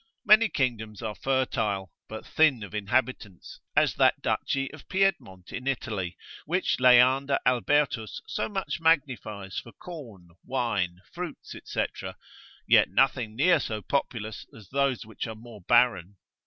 [0.25, 6.17] Many kingdoms are fertile, but thin of inhabitants, as that Duchy of Piedmont in Italy,
[6.47, 11.85] which Leander Albertus so much magnifies for corn, wine, fruits, &c.,
[12.67, 16.17] yet nothing near so populous as those which are more barren.